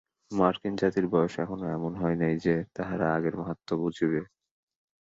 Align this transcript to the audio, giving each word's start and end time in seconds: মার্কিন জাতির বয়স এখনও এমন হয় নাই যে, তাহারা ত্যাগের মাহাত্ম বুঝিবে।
মার্কিন 0.31 0.73
জাতির 0.75 1.05
বয়স 1.07 1.33
এখনও 1.39 1.67
এমন 1.69 1.91
হয় 1.95 2.17
নাই 2.21 2.35
যে, 2.45 2.55
তাহারা 2.75 3.05
ত্যাগের 3.05 3.35
মাহাত্ম 3.39 3.69
বুঝিবে। 3.81 4.19